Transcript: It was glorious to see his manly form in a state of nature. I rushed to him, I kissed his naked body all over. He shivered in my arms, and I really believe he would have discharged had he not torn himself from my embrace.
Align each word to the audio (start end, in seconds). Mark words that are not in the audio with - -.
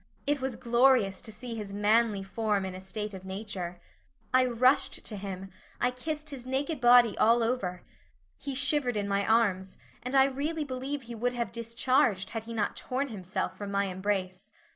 It 0.25 0.41
was 0.41 0.55
glorious 0.55 1.21
to 1.21 1.31
see 1.31 1.53
his 1.53 1.75
manly 1.75 2.23
form 2.23 2.65
in 2.65 2.73
a 2.73 2.81
state 2.81 3.13
of 3.13 3.23
nature. 3.23 3.79
I 4.33 4.45
rushed 4.47 5.05
to 5.05 5.15
him, 5.15 5.51
I 5.79 5.91
kissed 5.91 6.31
his 6.31 6.43
naked 6.43 6.81
body 6.81 7.15
all 7.19 7.43
over. 7.43 7.83
He 8.39 8.55
shivered 8.55 8.97
in 8.97 9.07
my 9.07 9.23
arms, 9.27 9.77
and 10.01 10.15
I 10.15 10.25
really 10.25 10.63
believe 10.63 11.03
he 11.03 11.13
would 11.13 11.33
have 11.33 11.51
discharged 11.51 12.31
had 12.31 12.45
he 12.45 12.53
not 12.55 12.75
torn 12.75 13.09
himself 13.09 13.55
from 13.55 13.69
my 13.69 13.85
embrace. 13.85 14.49